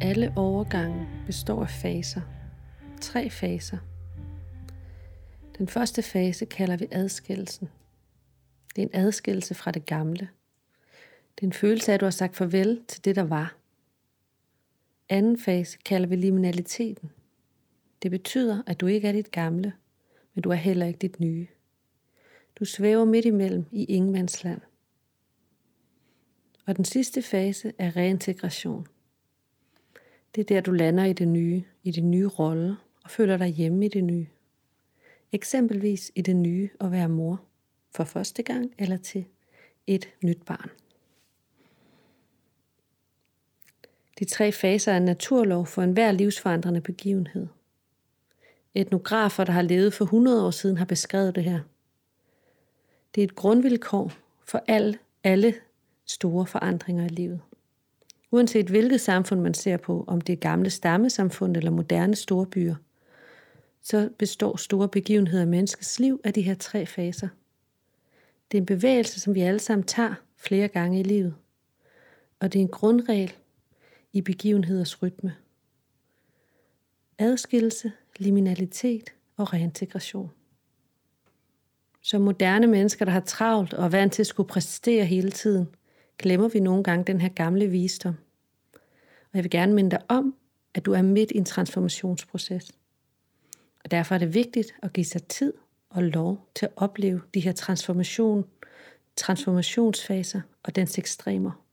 [0.00, 2.20] Alle overgange består af faser.
[3.00, 3.78] Tre faser.
[5.58, 7.68] Den første fase kalder vi adskillelsen.
[8.76, 10.28] Det er en adskillelse fra det gamle.
[11.34, 13.56] Det er en følelse af, at du har sagt farvel til det, der var.
[15.08, 17.10] Anden fase kalder vi liminaliteten.
[18.02, 19.72] Det betyder, at du ikke er dit gamle,
[20.34, 21.46] men du er heller ikke dit nye.
[22.58, 24.60] Du svæver midt imellem i ingenmandsland.
[26.70, 28.86] Og den sidste fase er reintegration.
[30.34, 33.48] Det er der, du lander i det nye, i din nye rolle, og føler dig
[33.48, 34.26] hjemme i det nye.
[35.32, 37.40] Eksempelvis i det nye at være mor
[37.94, 39.24] for første gang eller til
[39.86, 40.70] et nyt barn.
[44.18, 47.46] De tre faser er en naturlov for enhver livsforandrende begivenhed.
[48.74, 51.60] Etnografer, der har levet for 100 år siden, har beskrevet det her.
[53.14, 54.12] Det er et grundvilkår
[54.44, 55.54] for al, alle
[56.10, 57.40] store forandringer i livet.
[58.30, 62.74] Uanset hvilket samfund man ser på, om det er gamle stammesamfund eller moderne store byer,
[63.82, 67.28] så består store begivenheder i menneskets liv af de her tre faser.
[68.50, 71.34] Det er en bevægelse, som vi alle sammen tager flere gange i livet.
[72.40, 73.32] Og det er en grundregel
[74.12, 75.34] i begivenheders rytme.
[77.18, 80.30] Adskillelse, liminalitet og reintegration.
[82.02, 85.68] Som moderne mennesker, der har travlt og er vant til at skulle præstere hele tiden,
[86.20, 88.14] glemmer vi nogle gange den her gamle visdom.
[89.22, 90.34] Og jeg vil gerne minde dig om,
[90.74, 92.72] at du er midt i en transformationsproces.
[93.84, 95.52] Og derfor er det vigtigt at give sig tid
[95.90, 98.44] og lov til at opleve de her transformation,
[99.16, 101.64] transformationsfaser og dens ekstremer.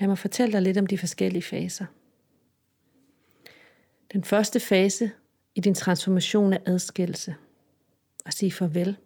[0.00, 1.86] Lad mig fortælle dig lidt om de forskellige faser.
[4.12, 5.10] Den første fase
[5.54, 7.34] i din transformation er adskillelse.
[8.26, 8.96] At sige farvel.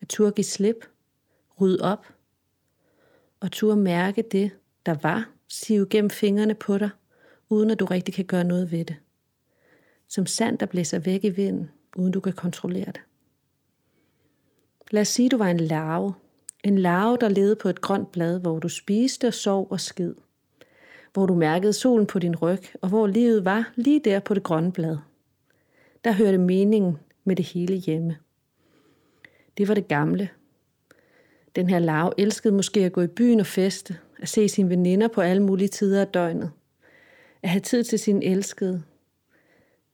[0.00, 0.84] At turde give slip.
[1.60, 2.06] Rydde op.
[3.40, 4.50] Og turde mærke det,
[4.86, 5.30] der var.
[5.48, 6.90] Sive gennem fingrene på dig,
[7.48, 8.96] uden at du rigtig kan gøre noget ved det.
[10.08, 13.00] Som sand, der blæser væk i vinden, uden du kan kontrollere det.
[14.90, 16.14] Lad os sige, at du var en larve.
[16.64, 20.14] En larve, der levede på et grønt blad, hvor du spiste og sov og skid.
[21.12, 24.42] Hvor du mærkede solen på din ryg, og hvor livet var lige der på det
[24.42, 24.96] grønne blad.
[26.04, 28.16] Der hørte meningen med det hele hjemme.
[29.58, 30.28] Det var det gamle.
[31.56, 35.08] Den her lav elskede måske at gå i byen og feste, at se sine veninder
[35.08, 36.50] på alle mulige tider af døgnet,
[37.42, 38.82] at have tid til sin elskede,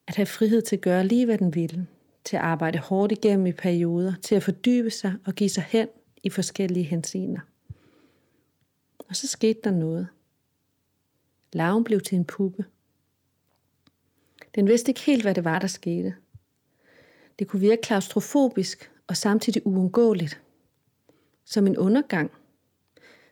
[0.06, 1.87] at have frihed til at gøre lige, hvad den ville,
[2.25, 5.89] til at arbejde hårdt igennem i perioder, til at fordybe sig og give sig hen
[6.22, 7.41] i forskellige henseender.
[8.99, 10.09] Og så skete der noget.
[11.53, 12.65] Laven blev til en puppe.
[14.55, 16.15] Den vidste ikke helt, hvad det var, der skete.
[17.39, 20.41] Det kunne virke klaustrofobisk og samtidig uundgåeligt.
[21.47, 22.31] Som en undergang.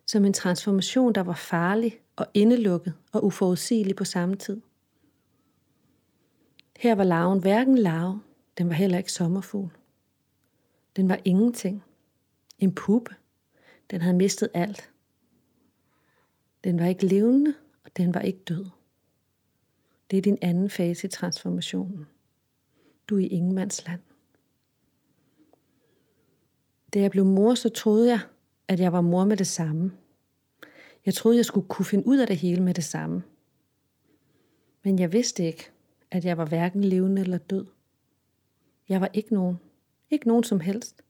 [0.06, 4.60] Som en transformation, der var farlig og indelukket og uforudsigelig på samme tid.
[6.78, 8.20] Her var larven hverken larve,
[8.58, 9.70] den var heller ikke sommerfugl.
[10.97, 11.84] Den var ingenting.
[12.58, 13.14] En puppe.
[13.91, 14.91] Den havde mistet alt.
[16.64, 17.54] Den var ikke levende,
[17.84, 18.66] og den var ikke død.
[20.10, 22.06] Det er din anden fase i transformationen.
[23.08, 24.00] Du er i ingenmandsland.
[26.94, 28.21] Da jeg blev mor, så troede jeg,
[28.69, 29.93] at jeg var mor med det samme.
[31.06, 33.22] Jeg troede, jeg skulle kunne finde ud af det hele med det samme.
[34.84, 35.71] Men jeg vidste ikke,
[36.10, 37.66] at jeg var hverken levende eller død.
[38.88, 39.56] Jeg var ikke nogen.
[40.10, 41.03] Ikke nogen som helst.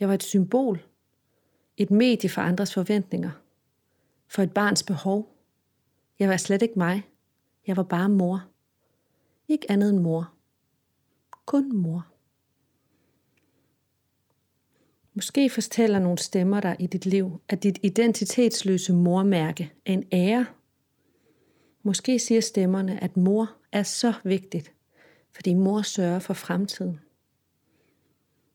[0.00, 0.86] Jeg var et symbol.
[1.76, 3.30] Et medie for andres forventninger.
[4.28, 5.36] For et barns behov.
[6.18, 7.08] Jeg var slet ikke mig.
[7.66, 8.44] Jeg var bare mor.
[9.48, 10.32] Ikke andet end mor.
[11.46, 12.15] Kun mor.
[15.16, 20.46] Måske fortæller nogle stemmer dig i dit liv, at dit identitetsløse mormærke er en ære.
[21.82, 24.72] Måske siger stemmerne, at mor er så vigtigt,
[25.32, 27.00] fordi mor sørger for fremtiden.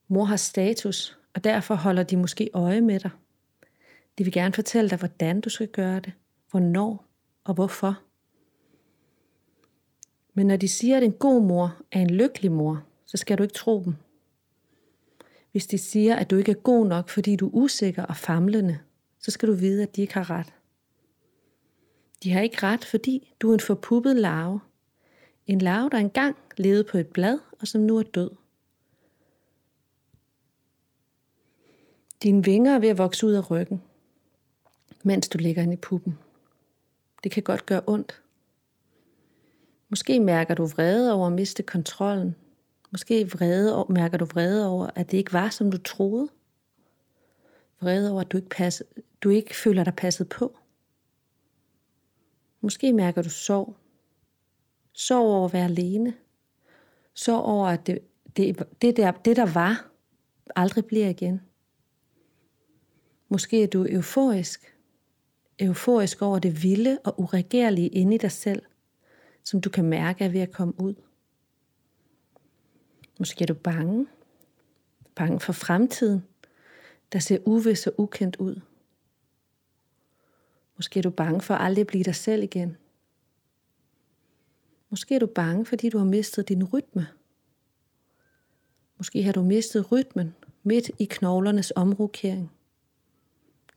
[0.07, 3.11] Mor har status, og derfor holder de måske øje med dig.
[4.17, 6.13] De vil gerne fortælle dig, hvordan du skal gøre det,
[6.51, 7.05] hvornår
[7.43, 8.01] og hvorfor.
[10.33, 13.43] Men når de siger, at en god mor er en lykkelig mor, så skal du
[13.43, 13.95] ikke tro dem.
[15.51, 18.79] Hvis de siger, at du ikke er god nok, fordi du er usikker og famlende,
[19.19, 20.53] så skal du vide, at de ikke har ret.
[22.23, 24.59] De har ikke ret, fordi du er en forpuppet larve,
[25.47, 28.31] en larve, der engang levede på et blad, og som nu er død.
[32.23, 33.81] Dine vinger er ved at vokse ud af ryggen,
[35.03, 36.17] mens du ligger inde i puppen.
[37.23, 38.21] Det kan godt gøre ondt.
[39.89, 42.35] Måske mærker du vrede over at miste kontrollen.
[42.91, 46.29] Måske vrede, mærker du vrede over, at det ikke var, som du troede.
[47.81, 48.83] Vrede over, at du ikke, passe,
[49.21, 50.57] du ikke føler dig passet på.
[52.61, 53.75] Måske mærker du sorg.
[54.93, 56.13] Sorg over at være alene.
[57.13, 57.99] Sorg over, at det,
[58.37, 59.91] det, det, der, det der var,
[60.55, 61.41] aldrig bliver igen.
[63.29, 64.77] Måske er du euforisk.
[65.59, 68.61] Euforisk over det vilde og uregerlige inde i dig selv,
[69.43, 70.95] som du kan mærke er ved at komme ud.
[73.21, 74.07] Måske er du bange.
[75.15, 76.23] Bange for fremtiden,
[77.11, 78.61] der ser uvis og ukendt ud.
[80.75, 82.77] Måske er du bange for at aldrig blive dig selv igen.
[84.89, 87.07] Måske er du bange, fordi du har mistet din rytme.
[88.97, 92.51] Måske har du mistet rytmen midt i knoglernes omrokering.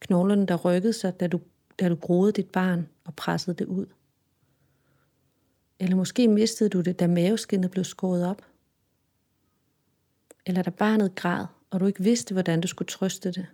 [0.01, 1.41] Knoglerne, der rykkede sig, da du,
[1.81, 3.87] da du groede dit barn og pressede det ud.
[5.79, 8.43] Eller måske mistede du det, da maveskinnet blev skåret op.
[10.47, 13.47] Eller da barnet græd, og du ikke vidste, hvordan du skulle trøste det.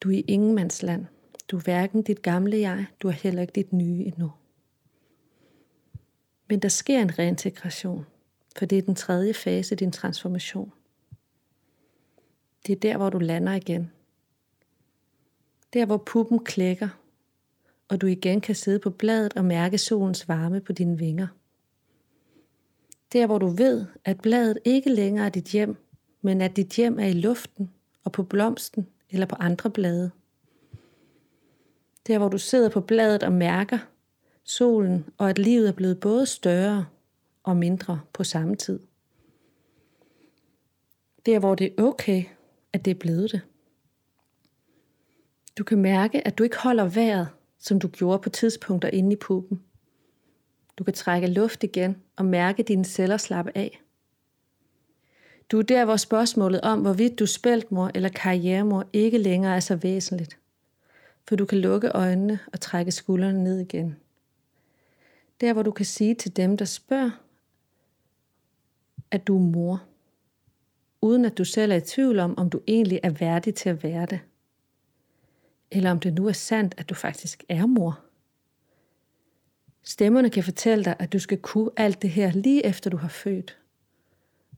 [0.00, 1.06] Du er i ingenmandsland.
[1.48, 4.32] Du er hverken dit gamle jeg, du er heller ikke dit nye endnu.
[6.48, 8.06] Men der sker en reintegration,
[8.56, 10.72] for det er den tredje fase i din transformation.
[12.66, 13.90] Det er der, hvor du lander igen.
[15.72, 16.88] Der, hvor puppen klækker,
[17.88, 21.26] og du igen kan sidde på bladet og mærke solens varme på dine vinger.
[23.12, 25.76] Der, hvor du ved, at bladet ikke længere er dit hjem,
[26.22, 27.70] men at dit hjem er i luften
[28.04, 30.10] og på blomsten eller på andre blade.
[32.06, 33.78] Der, hvor du sidder på bladet og mærker
[34.44, 36.86] solen, og at livet er blevet både større
[37.42, 38.80] og mindre på samme tid.
[41.26, 42.24] Der, hvor det er okay,
[42.72, 43.40] at det er blevet det.
[45.58, 49.16] Du kan mærke, at du ikke holder vejret, som du gjorde på tidspunkter inde i
[49.16, 49.62] puppen.
[50.78, 53.82] Du kan trække luft igen og mærke dine celler slappe af.
[55.50, 59.76] Du er der, hvor spørgsmålet om, hvorvidt du spæltmor eller karrieremor ikke længere er så
[59.76, 60.38] væsentligt.
[61.28, 63.96] For du kan lukke øjnene og trække skuldrene ned igen.
[65.40, 67.10] Der, hvor du kan sige til dem, der spørger,
[69.10, 69.82] at du er mor.
[71.00, 73.82] Uden at du selv er i tvivl om, om du egentlig er værdig til at
[73.82, 74.20] være det.
[75.70, 78.05] Eller om det nu er sandt, at du faktisk er mor.
[79.88, 83.08] Stemmerne kan fortælle dig, at du skal kunne alt det her lige efter du har
[83.08, 83.58] født.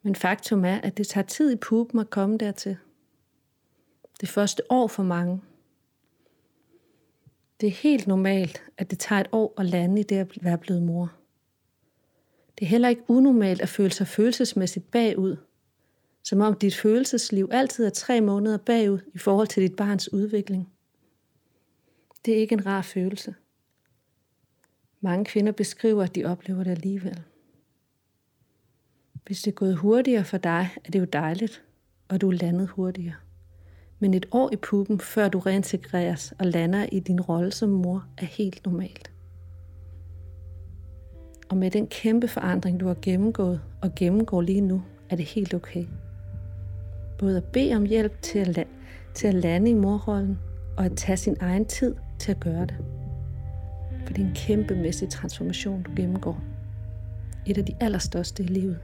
[0.03, 2.77] Men faktum er, at det tager tid i puben at komme dertil.
[4.21, 5.41] Det første år for mange.
[7.61, 10.59] Det er helt normalt, at det tager et år at lande i det at være
[10.59, 11.13] blevet mor.
[12.59, 15.37] Det er heller ikke unormalt at føle sig følelsesmæssigt bagud,
[16.25, 20.73] som om dit følelsesliv altid er tre måneder bagud i forhold til dit barns udvikling.
[22.25, 23.35] Det er ikke en rar følelse.
[25.01, 27.23] Mange kvinder beskriver, at de oplever det alligevel.
[29.27, 31.63] Hvis det er gået hurtigere for dig, er det jo dejligt,
[32.09, 33.15] og du er landet hurtigere.
[33.99, 38.07] Men et år i puppen, før du reintegreres og lander i din rolle som mor,
[38.19, 39.13] er helt normalt.
[41.49, 45.55] Og med den kæmpe forandring, du har gennemgået og gennemgår lige nu, er det helt
[45.55, 45.87] okay.
[47.19, 48.69] Både at bede om hjælp til at, la-
[49.15, 50.39] til at lande i morrollen,
[50.77, 52.98] og at tage sin egen tid til at gøre det.
[54.09, 56.41] For det er en kæmpemæssig transformation, du gennemgår.
[57.47, 58.79] Et af de allerstørste i livet.